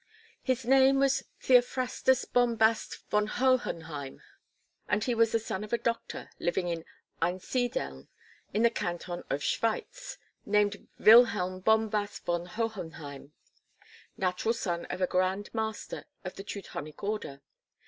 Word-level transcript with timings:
His 0.41 0.65
name 0.65 0.97
was 0.97 1.25
Theophrastus 1.41 2.25
Bombast 2.25 3.07
von 3.11 3.27
Hohenheim, 3.27 4.19
and 4.89 5.03
he 5.03 5.13
was 5.13 5.31
the 5.31 5.37
son 5.37 5.63
of 5.63 5.73
a 5.73 5.77
doctor 5.77 6.31
living 6.39 6.69
in 6.69 6.85
Einsiedeln 7.21 8.07
in 8.51 8.63
the 8.63 8.71
canton 8.71 9.21
of 9.29 9.43
Schwyz, 9.43 10.17
named 10.43 10.87
Wilhelm 10.97 11.59
Bombast 11.59 12.25
von 12.25 12.47
Hohenheim, 12.47 13.33
natural 14.17 14.55
son 14.55 14.85
of 14.85 15.01
a 15.01 15.05
Grand 15.07 15.53
Master 15.53 16.05
of 16.25 16.33
the 16.35 16.43
Teutonic 16.43 17.03
Order. 17.03 17.41